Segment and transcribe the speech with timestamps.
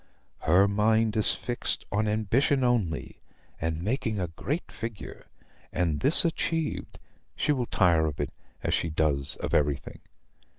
[0.39, 3.21] Her mind is fixed on ambition only,
[3.61, 5.27] and making a great figure;
[5.71, 6.97] and, this achieved,
[7.35, 8.31] she will tire of it
[8.63, 9.99] as she does of everything.